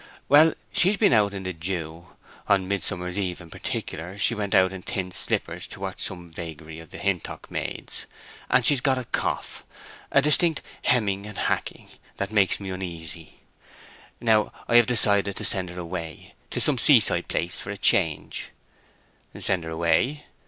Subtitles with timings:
[0.27, 4.81] Well, she's been out in the dew—on Midsummer Eve in particular she went out in
[4.81, 9.63] thin slippers to watch some vagary of the Hintock maids—and she's got a cough,
[10.11, 11.87] a distinct hemming and hacking,
[12.17, 13.41] that makes me uneasy.
[14.19, 18.49] Now, I have decided to send her away to some seaside place for a change—"
[19.37, 20.25] "Send her away!"